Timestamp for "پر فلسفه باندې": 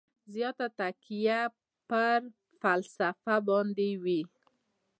1.89-3.89